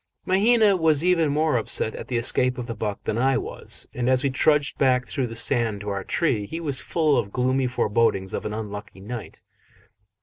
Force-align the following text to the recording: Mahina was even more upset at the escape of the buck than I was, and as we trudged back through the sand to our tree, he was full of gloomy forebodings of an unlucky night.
Mahina 0.25 0.75
was 0.75 1.03
even 1.05 1.29
more 1.29 1.57
upset 1.57 1.93
at 1.93 2.07
the 2.07 2.17
escape 2.17 2.57
of 2.57 2.65
the 2.65 2.73
buck 2.73 3.03
than 3.03 3.19
I 3.19 3.37
was, 3.37 3.87
and 3.93 4.09
as 4.09 4.23
we 4.23 4.31
trudged 4.31 4.79
back 4.79 5.05
through 5.07 5.27
the 5.27 5.35
sand 5.35 5.81
to 5.81 5.89
our 5.89 6.03
tree, 6.03 6.47
he 6.47 6.59
was 6.59 6.81
full 6.81 7.19
of 7.19 7.31
gloomy 7.31 7.67
forebodings 7.67 8.33
of 8.33 8.43
an 8.43 8.51
unlucky 8.51 8.99
night. 8.99 9.43